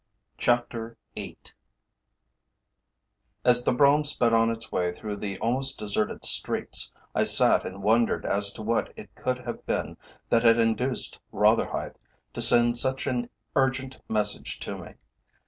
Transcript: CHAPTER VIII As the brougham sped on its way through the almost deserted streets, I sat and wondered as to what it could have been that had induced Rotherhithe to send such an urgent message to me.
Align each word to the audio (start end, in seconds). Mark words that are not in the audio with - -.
CHAPTER 0.39 0.97
VIII 1.15 1.37
As 3.45 3.63
the 3.63 3.71
brougham 3.71 4.03
sped 4.03 4.33
on 4.33 4.49
its 4.49 4.71
way 4.71 4.91
through 4.91 5.17
the 5.17 5.37
almost 5.37 5.77
deserted 5.77 6.25
streets, 6.25 6.91
I 7.13 7.23
sat 7.23 7.63
and 7.67 7.83
wondered 7.83 8.25
as 8.25 8.51
to 8.53 8.63
what 8.63 8.91
it 8.95 9.13
could 9.13 9.37
have 9.45 9.63
been 9.67 9.97
that 10.29 10.41
had 10.41 10.57
induced 10.57 11.19
Rotherhithe 11.31 11.97
to 12.33 12.41
send 12.41 12.77
such 12.77 13.05
an 13.05 13.29
urgent 13.55 13.99
message 14.09 14.59
to 14.61 14.75
me. 14.75 14.93